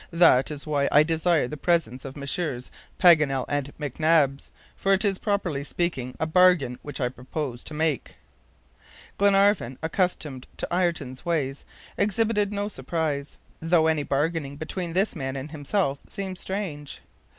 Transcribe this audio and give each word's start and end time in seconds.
That 0.09 0.49
is 0.49 0.65
why 0.65 0.89
I 0.91 1.03
desire 1.03 1.47
the 1.47 1.57
presence 1.57 2.05
of 2.05 2.17
Messrs. 2.17 2.71
Paganel 2.97 3.45
and 3.47 3.71
McNabbs, 3.79 4.49
for 4.75 4.93
it 4.93 5.05
is, 5.05 5.19
properly 5.19 5.63
speaking, 5.63 6.17
a 6.19 6.25
bargain 6.25 6.79
which 6.81 6.99
I 6.99 7.07
propose 7.07 7.63
to 7.65 7.75
make." 7.75 8.15
Glenarvan, 9.19 9.77
accustomed 9.83 10.47
to 10.57 10.67
Ayrton's 10.73 11.23
ways, 11.23 11.65
exhibited 11.99 12.51
no 12.51 12.67
surprise, 12.67 13.37
though 13.59 13.85
any 13.85 14.01
bargaining 14.01 14.55
between 14.57 14.93
this 14.93 15.15
man 15.15 15.35
and 15.35 15.51
himself 15.51 15.99
seemed 16.07 16.39
strange. 16.39 17.03